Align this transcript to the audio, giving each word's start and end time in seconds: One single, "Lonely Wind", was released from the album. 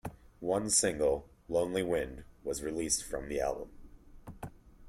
One 0.39 0.71
single, 0.71 1.29
"Lonely 1.47 1.83
Wind", 1.83 2.23
was 2.43 2.63
released 2.63 3.03
from 3.03 3.29
the 3.29 3.39
album. 3.39 3.69